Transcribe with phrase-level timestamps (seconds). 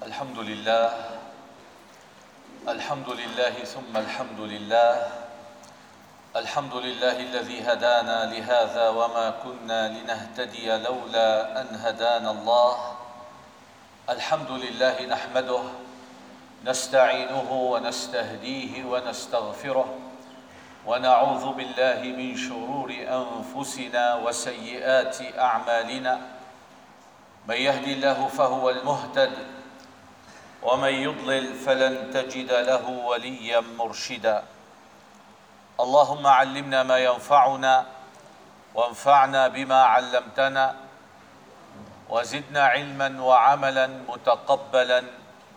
[0.00, 0.90] الحمد لله
[2.68, 5.08] الحمد لله ثم الحمد لله
[6.36, 12.76] الحمد لله الذي هدانا لهذا وما كنا لنهتدي لولا أن هدانا الله
[14.10, 15.62] الحمد لله نحمده
[16.64, 19.88] نستعينه ونستهديه ونستغفره
[20.86, 26.20] ونعوذ بالله من شرور أنفسنا وسيئات أعمالنا
[27.48, 29.59] من يهد الله فهو المهتد
[30.62, 34.44] ومن يضلل فلن تجد له وليا مرشدا.
[35.80, 37.86] اللهم علمنا ما ينفعنا
[38.74, 40.76] وانفعنا بما علمتنا
[42.08, 45.04] وزدنا علما وعملا متقبلا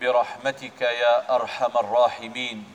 [0.01, 2.73] برحمتك يا أرحم الراحمين.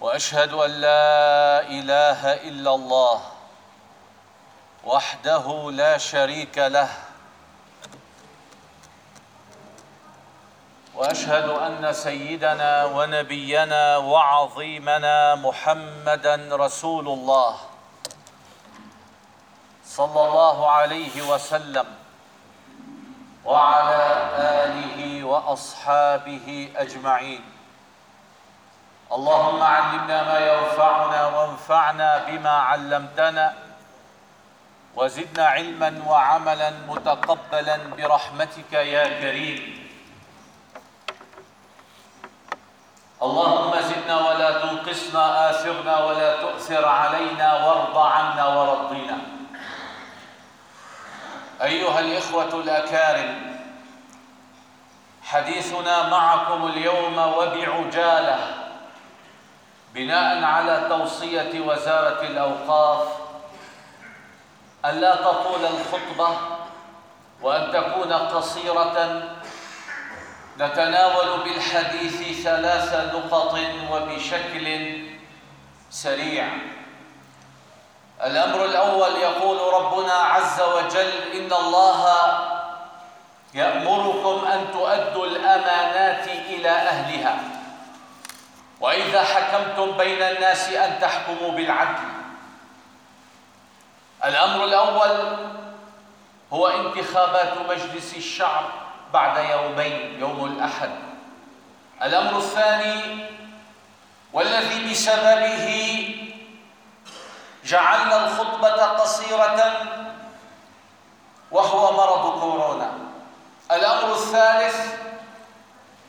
[0.00, 3.22] وأشهد أن لا إله إلا الله
[4.84, 6.88] وحده لا شريك له
[10.98, 17.56] وأشهد أن سيدنا ونبينا وعظيمنا محمدا رسول الله
[19.84, 21.86] صلى الله عليه وسلم
[23.44, 24.02] وعلى
[24.38, 27.42] آله وأصحابه أجمعين.
[29.12, 33.54] اللهم علمنا ما ينفعنا وانفعنا بما علمتنا
[34.96, 39.87] وزدنا علما وعملا متقبلا برحمتك يا كريم.
[43.22, 49.18] اللهم زدنا ولا تنقصنا آثرنا ولا تؤثر علينا وارض عنا ورضينا.
[51.62, 53.58] أيها الإخوة الأكارم
[55.22, 58.38] حديثنا معكم اليوم وبعجالة
[59.94, 63.08] بناء على توصية وزارة الأوقاف
[64.84, 66.36] أن لا تطول الخطبة
[67.42, 69.22] وأن تكون قصيرة
[70.58, 73.58] نتناول بالحديث ثلاث نقط
[73.90, 74.96] وبشكل
[75.90, 76.48] سريع.
[78.24, 82.02] الأمر الأول يقول ربنا عز وجل إن الله
[83.54, 87.38] يأمركم أن تؤدوا الأمانات إلى أهلها.
[88.80, 92.08] وإذا حكمتم بين الناس أن تحكموا بالعدل.
[94.24, 95.36] الأمر الأول
[96.52, 98.87] هو انتخابات مجلس الشعب.
[99.12, 100.90] بعد يومين يوم الأحد.
[102.02, 103.26] الأمر الثاني
[104.32, 105.68] والذي بسببه
[107.64, 109.72] جعلنا الخطبة قصيرة
[111.50, 112.90] وهو مرض كورونا.
[113.72, 114.94] الأمر الثالث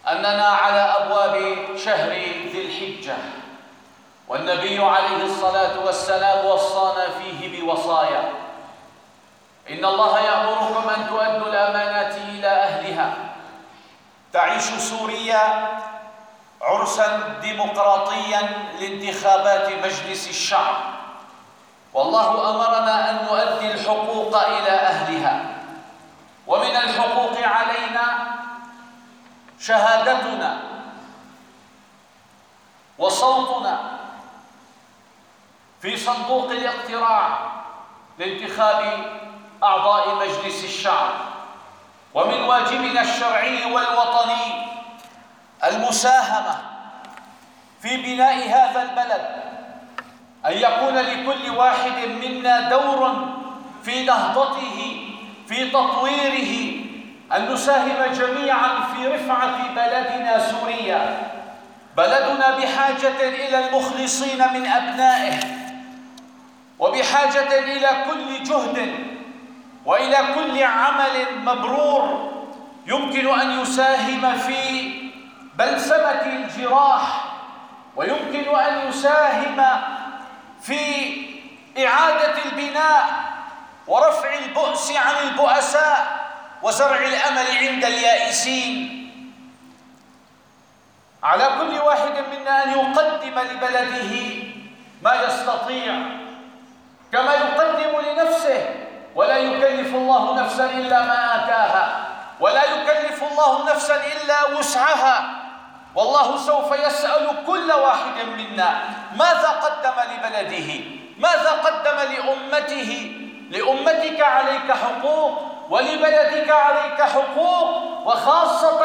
[0.08, 2.10] أننا على أبواب شهر
[2.52, 3.18] ذي الحجة
[4.28, 8.34] والنبي عليه الصلاة والسلام وصانا فيه بوصايا.
[9.70, 12.48] إن الله يأمركم أن تؤدوا الأمانات إلى
[14.34, 15.70] تعيش سوريا
[16.62, 18.42] عرسا ديمقراطيا
[18.80, 20.76] لانتخابات مجلس الشعب.
[21.94, 25.46] والله أمرنا أن نؤدي الحقوق إلى أهلها.
[26.48, 28.36] ومن الحقوق علينا
[29.60, 30.62] شهادتنا
[32.98, 34.00] وصوتنا
[35.82, 37.40] في صندوق الاقتراع
[38.20, 39.06] لانتخاب
[39.64, 41.29] أعضاء مجلس الشعب.
[42.14, 44.66] ومن واجبنا الشرعي والوطني
[45.64, 46.58] المساهمة
[47.82, 49.50] في بناء هذا البلد
[50.46, 53.28] أن يكون لكل واحد منا دور
[53.84, 55.06] في نهضته
[55.48, 56.80] في تطويره
[57.36, 61.32] أن نساهم جميعا في رفعة بلدنا سوريا
[61.98, 65.40] بلدنا بحاجة إلى المخلصين من أبنائه
[66.80, 68.94] وبحاجة إلى كل جهد
[69.86, 72.32] وإلى كل عمل مبرور
[72.86, 74.92] يمكن أن يساهم في
[75.56, 77.26] بلسمة الجراح
[77.96, 79.82] ويمكن أن يساهم
[80.62, 80.80] في
[81.86, 83.06] إعادة البناء
[83.88, 86.30] ورفع البؤس عن البؤساء
[86.64, 88.96] وزرع الأمل عند اليائسين.
[91.24, 94.44] على كل واحد منا أن يقدم لبلده
[95.04, 95.94] ما يستطيع
[97.12, 98.89] كما يقدم لنفسه.
[99.16, 102.08] ولا يكلف الله نفسا إلا ما آتاها
[102.40, 105.30] ولا يكلف الله نفسا إلا وسعها.
[105.96, 108.82] والله سوف يسأل كل واحد منا
[109.16, 110.84] ماذا قدم لبلده؟
[111.18, 113.12] ماذا قدم لأمته؟
[113.52, 118.82] لأمتك عليك حقوق ولبلدك عليك حقوق وخاصة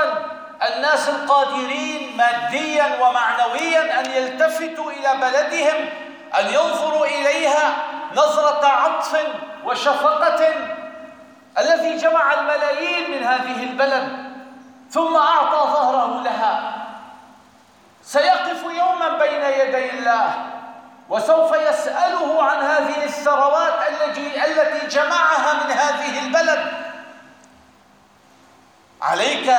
[0.68, 5.88] الناس القادرين ماديا ومعنويا أن يلتفتوا إلى بلدهم
[6.40, 7.72] أن ينظروا إليها
[8.12, 9.16] نظرة عطف
[9.64, 10.54] وشفقة
[11.58, 14.34] الذي جمع الملايين من هذه البلد
[14.90, 16.74] ثم أعطى ظهره لها.
[18.02, 20.34] سيقف يوما بين يدي الله
[21.08, 23.74] وسوف يسأله عن هذه الثروات
[24.46, 26.72] التي جمعها من هذه البلد.
[29.02, 29.54] عليك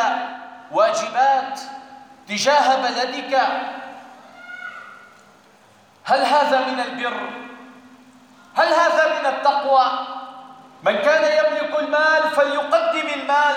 [0.72, 1.60] واجبات
[2.28, 3.42] تجاه بلدك.
[6.06, 7.45] هل هذا من البر؟
[8.56, 9.86] هل هذا من التقوى؟
[10.84, 13.56] من كان يملك المال فليقدم المال.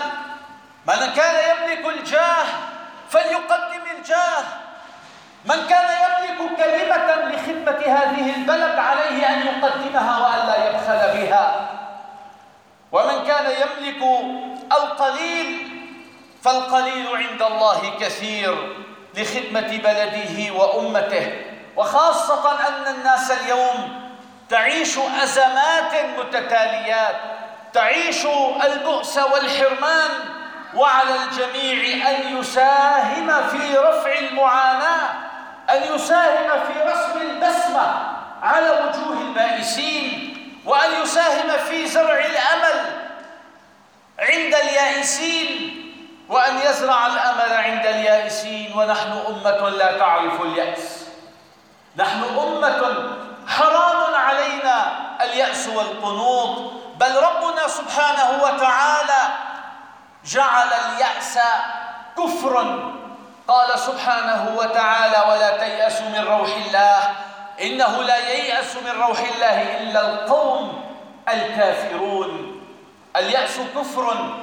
[0.87, 2.47] من كان يملك الجاه
[3.11, 4.43] فليقدم الجاه.
[5.45, 11.69] من كان يملك كلمة لخدمة هذه البلد عليه أن يقدمها وألا يبخل بها.
[12.93, 14.03] ومن كان يملك
[14.73, 15.69] القليل
[16.43, 18.77] فالقليل عند الله كثير
[19.15, 21.45] لخدمة بلده وأمته.
[21.77, 24.08] وخاصة أن الناس اليوم
[24.49, 27.17] تعيش أزمات متتاليات
[27.73, 28.27] تعيش
[28.65, 30.11] البؤس والحرمان
[30.75, 35.11] وعلى الجميع أن يساهم في رفع المعاناة
[35.71, 40.35] أن يساهم في رسم البسمة على وجوه البائسين
[40.65, 42.85] وأن يساهم في زرع الأمل
[44.19, 45.75] عند اليائسين
[46.29, 51.05] وأن يزرع الأمل عند اليائسين ونحن أمة لا تعرف اليأس.
[51.97, 53.18] نحن أمة
[53.59, 54.93] حرام علينا
[55.25, 59.23] اليأس والقنوط بل ربنا سبحانه وتعالى
[60.25, 61.39] جعل اليأس
[62.19, 62.95] كفرا.
[63.49, 66.99] قال سبحانه وتعالى ولا تيأسوا من روح الله
[67.61, 70.85] إنه لا ييأس من روح الله إلا القوم
[71.29, 72.61] الكافرون.
[73.17, 74.35] اليأس كفر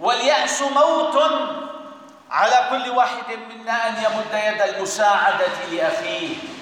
[0.00, 1.16] واليأس موت.
[2.30, 6.57] على كل واحد منا أن يمد يد المساعدة لأخيه.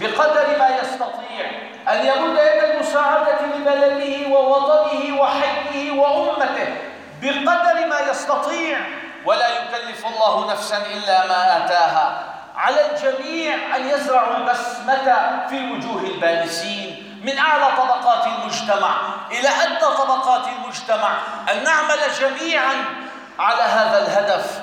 [0.00, 1.50] بقدر ما يستطيع
[1.88, 6.76] أن يمد يد المساعدة لبلده ووطنه وحيه وأمته
[7.22, 8.78] بقدر ما يستطيع.
[9.24, 12.24] ولا يكلف الله نفسا إلا ما آتاها.
[12.56, 18.90] على الجميع أن يزرعوا البسمة في وجوه البائسين من أعلى طبقات المجتمع
[19.30, 21.10] إلى أدنى طبقات المجتمع.
[21.52, 22.74] أن نعمل جميعا
[23.38, 24.60] على هذا الهدف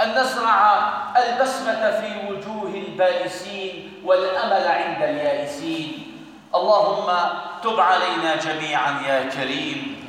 [0.00, 0.73] أن نزرع
[1.16, 6.10] البسمة في وجوه البائسين والأمل عند اليائسين.
[6.54, 7.16] اللهم
[7.62, 10.04] تب علينا جميعا يا كريم.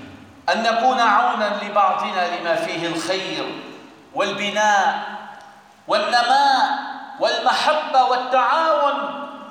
[0.50, 3.46] أن نكون عونا لبعضنا لما فيه الخير
[4.16, 5.04] والبناء
[5.88, 6.70] والنماء
[7.20, 8.94] والمحبة والتعاون.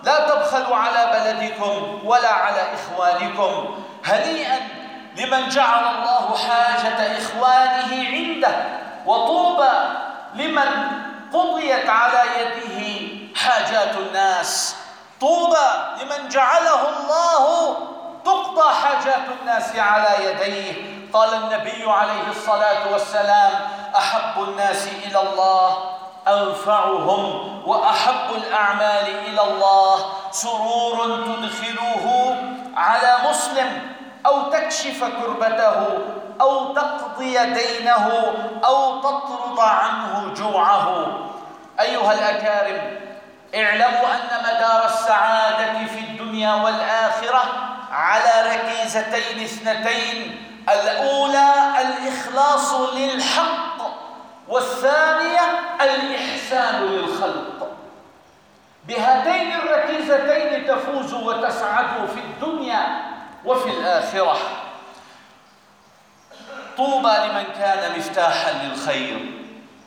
[0.05, 3.85] لا تبخلوا على بلدكم ولا على إخوانكم.
[4.05, 4.59] هنيئا
[5.17, 8.65] لمن جعل الله حاجة إخوانه عنده
[9.07, 9.73] وطوبى
[10.35, 11.04] لمن
[11.35, 14.77] قضيت على يده حاجات الناس.
[15.21, 15.69] طوبى
[16.01, 17.77] لمن جعله الله
[18.25, 20.95] تقضى حاجات الناس على يديه.
[21.13, 23.53] قال النبي عليه الصلاة والسلام
[23.97, 25.77] أحب الناس إلى الله
[26.29, 30.13] أنفعهم وأحب الأعمال إلى الله.
[30.31, 32.37] سرور تدخلوه
[32.77, 33.97] على مسلم
[34.27, 35.99] أو تكشف كربته.
[36.41, 38.35] أو تقضي دينه
[38.65, 41.07] أو تطرد عنه جوعه.
[41.81, 43.01] أيها الأكارم
[43.55, 47.45] اعلموا أن مدار السعادة في الدنيا والآخرة
[47.91, 53.77] على ركيزتين اثنتين الأولى الإخلاص للحق
[54.49, 55.41] والثانية
[55.81, 57.69] الإحسان للخلق.
[58.89, 63.03] بهاتين الركيزتين تفوز وتسعد في الدنيا
[63.45, 64.37] وفي الآخرة.
[66.77, 69.33] طوبى لمن كان مفتاحا للخير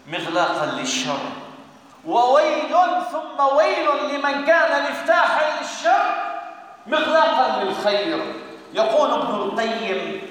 [0.08, 1.20] مغلاقا للشر.
[2.06, 2.75] وويل
[3.12, 6.15] ثم ويل لمن كان مفتاحا للشر
[6.88, 8.34] مغلاقا للخير.
[8.74, 10.22] يقول ابن القيم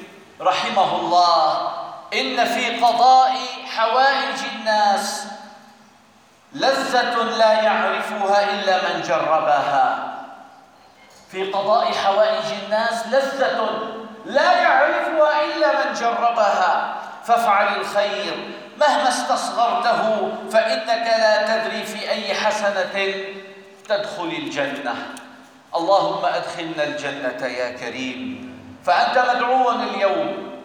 [0.40, 1.72] رحمه الله
[2.14, 3.32] إن في قضاء
[3.76, 5.26] حوائج الناس
[6.52, 10.12] لذة لا يعرفها إلا من جربها.
[11.30, 13.68] في قضاء حوائج الناس لذة
[14.26, 16.96] لا يعرفها إلا من جربها.
[17.24, 18.54] فافعل الخير.
[18.80, 23.14] مهما استصغرته فإنك لا تدري في أي حسنة
[23.88, 24.94] تدخل الجنة.
[25.76, 28.52] اللهم أدخلنا الجنة يا كريم.
[28.86, 30.58] فأنت مدعو اليوم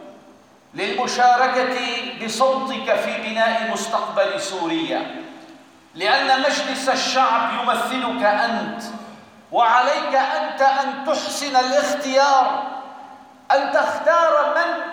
[0.73, 1.77] للمشاركة
[2.25, 5.15] بصوتك في بناء مستقبل سوريا.
[5.95, 8.83] لأن مجلس الشعب يمثلك أنت
[9.51, 12.63] وعليك أنت أن تحسن الاختيار
[13.53, 14.83] أن تختار من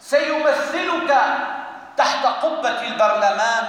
[0.00, 1.16] سيمثلك
[1.96, 3.64] تحت قبة البرلمان.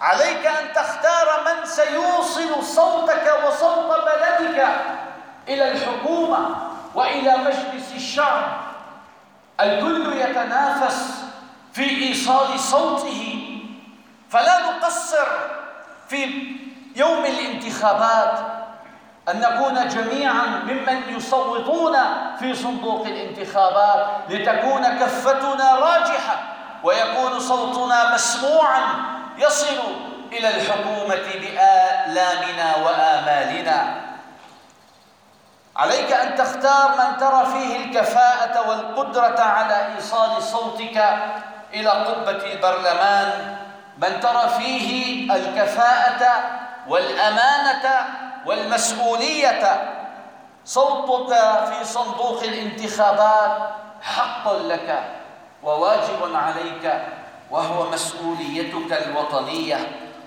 [0.00, 4.68] عليك أن تختار من سيوصل صوتك وصوت بلدك
[5.48, 6.56] إلى الحكومة
[6.94, 8.42] وإلى مجلس الشعب.
[9.60, 11.24] الكل يتنافس
[11.72, 13.46] في إيصال صوته.
[14.30, 15.26] فلا نقصر
[16.08, 16.56] في
[16.96, 18.59] يوم الانتخابات.
[19.30, 21.96] أن نكون جميعا ممن يصوتون
[22.38, 26.36] في صندوق الانتخابات لتكون كفتنا راجحة
[26.84, 28.82] ويكون صوتنا مسموعا
[29.38, 29.76] يصل
[30.32, 33.94] إلى الحكومة بآلامنا وآمالنا.
[35.76, 41.04] عليك أن تختار من ترى فيه الكفاءة والقدرة على إيصال صوتك
[41.74, 43.56] إلى قبة البرلمان
[43.98, 46.32] من ترى فيه الكفاءة
[46.88, 48.04] والأمانة
[48.46, 49.94] والمسؤولية
[50.64, 51.34] صوتك
[51.68, 53.70] في صندوق الانتخابات
[54.02, 55.04] حق لك
[55.62, 57.02] وواجب عليك
[57.50, 59.78] وهو مسؤوليتك الوطنية.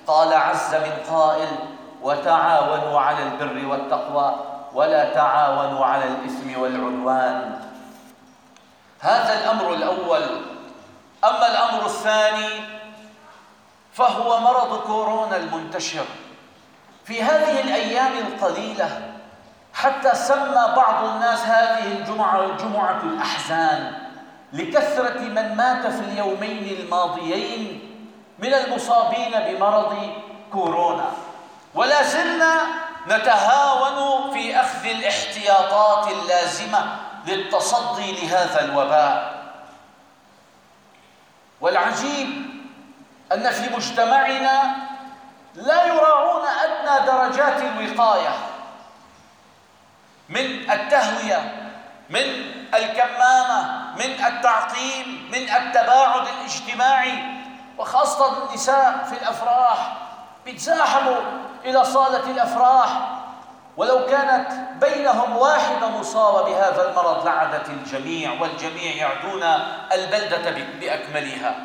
[0.08, 1.48] قال عز من قائل
[2.02, 4.36] وتعاونوا على البر والتقوى
[4.74, 7.60] ولا تعاونوا على الإثم والعدوان.
[9.00, 10.24] هذا الأمر الأول.
[11.24, 12.62] أما الأمر الثاني
[13.94, 16.06] فهو مرض كورونا المنتشر.
[17.06, 19.02] في هذه الأيام القليلة
[19.74, 23.94] حتى سمى بعض الناس هذه الجمعة جمعة الأحزان
[24.54, 27.90] لكثرة من مات في اليومين الماضيين
[28.40, 30.14] من المصابين بمرض
[30.52, 31.12] كورونا.
[31.76, 32.62] ولا زلنا
[33.08, 36.96] نتهاون في أخذ الاحتياطات اللازمة
[37.28, 39.44] للتصدي لهذا الوباء.
[41.62, 42.30] والعجيب
[43.34, 44.76] أن في مجتمعنا
[45.56, 48.36] لا يراعون أدنى درجات الوقاية.
[50.30, 51.70] من التهوية
[52.10, 57.24] من الكمامة من التعقيم من التباعد الاجتماعي.
[57.78, 59.98] وخاصة النساء في الأفراح.
[60.46, 61.22] بيتزاحموا
[61.66, 62.90] إلى صالة الأفراح.
[63.78, 64.52] ولو كانت
[64.86, 69.44] بينهم واحدة مصابة بهذا المرض لعدت الجميع والجميع يعدون
[69.92, 71.56] البلدة بأكملها.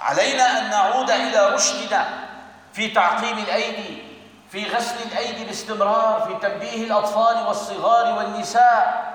[0.00, 2.29] علينا أن نعود إلى رشدنا.
[2.72, 4.10] في تعقيم الأيدي
[4.50, 9.10] في غسل الأيدي باستمرار في تنبيه الأطفال والصغار والنساء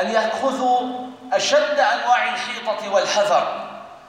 [0.00, 0.80] أن يأخذوا
[1.32, 3.68] أشد أنواع الحيطة والحذر.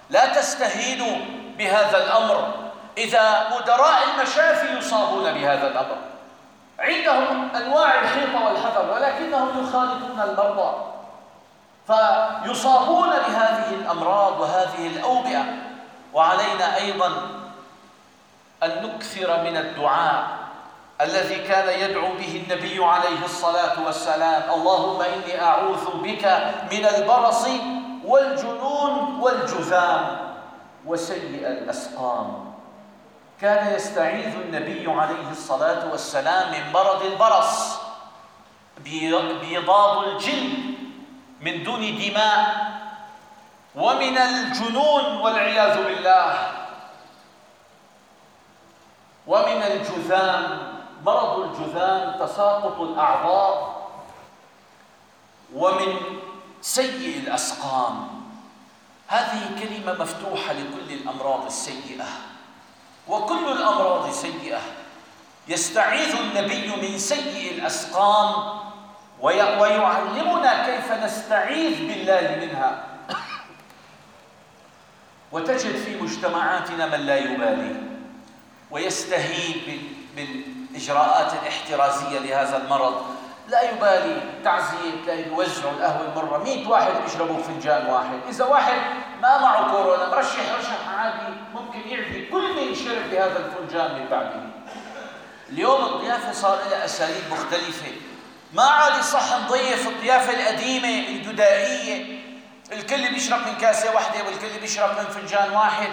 [0.10, 1.18] لا تستهينوا
[1.58, 2.54] بهذا الأمر.
[2.98, 5.98] إذا مدراء المشافي يصابون بهذا الأمر.
[6.80, 10.76] عندهم أنواع الحيطة والحذر ولكنهم يخالطون المرضى.
[11.88, 15.44] فيصابون بهذه الأمراض وهذه الأوبئة.
[16.14, 17.12] وعلينا أيضا
[18.66, 20.28] أن نكثر من الدعاء
[21.02, 24.44] الذي كان يدعو به النبي عليه الصلاة والسلام.
[24.54, 26.26] اللهم إني أعوذ بك
[26.72, 27.48] من البرص
[28.06, 30.18] والجنون والجذام
[30.86, 32.54] وسيء الأسقام.
[33.42, 37.80] كان يستعيذ النبي عليه الصلاة والسلام من مرض البرص
[39.42, 40.54] بيضاض الجلد
[41.42, 42.72] من دون دماء
[43.76, 46.63] ومن الجنون والعياذ بالله.
[49.28, 50.74] ومن الجذام
[51.06, 53.84] مرض الجذام تساقط الأعضاء.
[55.54, 55.96] ومن
[56.62, 58.08] سيء الأسقام.
[59.08, 62.06] هذه كلمة مفتوحة لكل الأمراض السيئة.
[63.08, 64.62] وكل الأمراض سيئة.
[65.48, 68.60] يستعيذ النبي من سيء الأسقام.
[69.22, 72.84] ويعلمنا كيف نستعيذ بالله منها.
[75.32, 77.93] وتجد في مجتمعاتنا من لا يبالي.
[78.74, 79.84] ويستهين
[80.16, 83.06] بالإجراءات الاحترازية لهذا المرض.
[83.48, 86.38] لا يبالي تعزية تلاقي بيوزعوا القهوة المرة.
[86.38, 88.20] 100 واحد بيشربوا فنجان واحد.
[88.30, 88.82] إذا واحد
[89.22, 94.42] ما معه كورونا مرشح رشح عادي ممكن يعفي كل من شرب بهذا الفنجان من بعده.
[95.50, 97.92] اليوم الضيافة صار لها أساليب مختلفة.
[98.54, 102.20] ما عاد صح نضيف الضيافة القديمة الجدائية
[102.72, 105.90] الكل بيشرب من كاسة واحدة والكل بيشرب من فنجان واحد.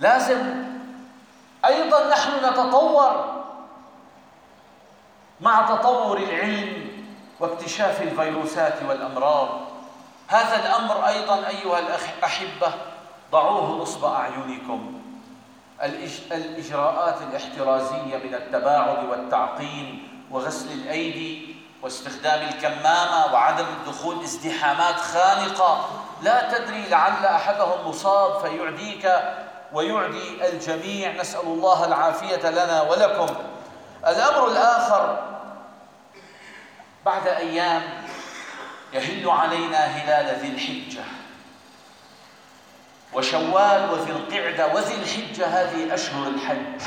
[0.00, 0.72] لازم
[1.64, 3.42] أيضا نحن نتطور
[5.40, 6.92] مع تطور العلم
[7.40, 9.48] واكتشاف الفيروسات والأمراض.
[10.28, 12.72] هذا الأمر أيضا أيها الأحبة
[13.32, 15.02] ضعوه نصب أعينكم.
[16.32, 25.88] الإجراءات الاحترازية من التباعد والتعقيم وغسل الأيدي واستخدام الكمامة وعدم الدخول ازدحامات خانقة.
[26.22, 29.12] لا تدري لعل أحدهم مصاب فيعديك
[29.72, 31.12] ويعدي الجميع.
[31.12, 33.34] نسأل الله العافية لنا ولكم.
[34.06, 35.28] الأمر الآخر
[37.04, 37.82] بعد أيام
[38.92, 41.04] يهل علينا هلال ذي الحجة.
[43.12, 46.82] وشوال وذي القعدة وذي الحجة هذه أشهر الحج.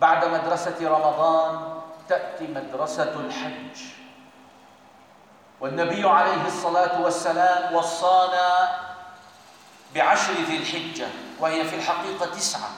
[0.00, 3.80] بعد مدرسة رمضان تأتي مدرسة الحج.
[5.60, 8.68] والنبي عليه الصلاة والسلام وصانا
[9.94, 11.06] بعشر ذي الحجة
[11.40, 12.70] وهي في الحقيقة تسعة.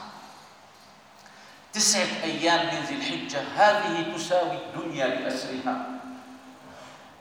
[1.73, 5.87] تسعة أيام من ذي الحجة هذه تساوي الدنيا بأسرها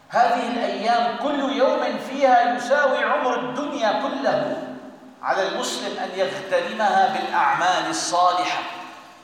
[0.10, 4.63] هذه الأيام كل يوم فيها يساوي عمر الدنيا كله.
[5.22, 8.63] على المسلم أن يغتنمها بالأعمال الصالحة.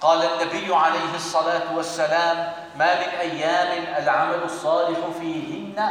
[0.02, 5.90] قال النبي عليه الصلاة والسلام ما من أيام العمل الصالح فيهن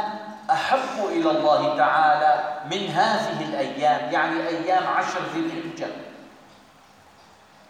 [0.51, 5.87] أحب إلى الله تعالى من هذه الأيام يعني أيام عشر ذي الحجة.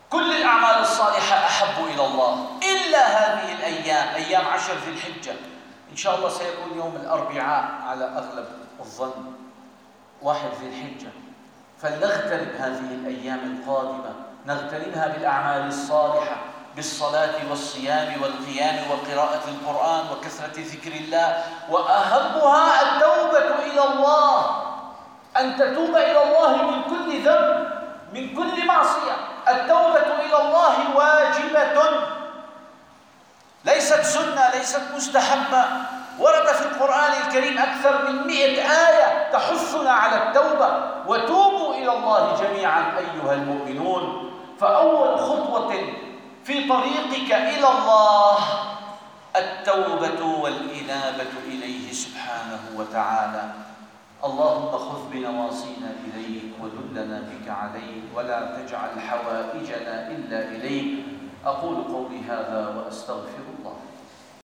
[0.09, 2.47] كل الأعمال الصالحة أحب إلى الله.
[2.63, 5.33] إلا هذه الأيام أيام عشر ذي الحجة.
[5.91, 8.47] إن شاء الله سيكون يوم الأربعاء على أغلب
[8.79, 9.33] الظن.
[10.21, 11.09] واحد ذي الحجة.
[11.81, 14.13] فلنغتنم هذه الأيام القادمة.
[14.47, 16.35] نغتنمها بالأعمال الصالحة.
[16.75, 24.61] بالصلاة والصيام والقيام وقراءة القرآن وكثرة ذكر الله وأهمها التوبة إلى الله.
[25.39, 27.67] أن تتوب إلى الله من كل ذنب
[28.13, 29.15] من كل معصية.
[29.47, 31.81] التوبة إلى الله واجبة.
[33.65, 35.65] ليست سنة ليست مستحبة.
[36.19, 40.69] ورد في القرآن الكريم أكثر من مئة آية تحثنا على التوبة.
[41.07, 44.31] وتوبوا إلى الله جميعا أيها المؤمنون.
[44.59, 45.73] فأول خطوة
[46.45, 48.37] في طريقك إلى الله.
[49.35, 53.43] التوبة والإنابة إليه سبحانه وتعالى.
[54.25, 61.05] اللهم خذ بنواصينا إليك ودلنا بك عليك ولا تجعل حوائجنا إلا إليك.
[61.45, 63.45] أقول قولي هذا وأستغفر